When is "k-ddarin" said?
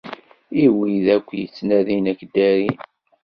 2.19-2.77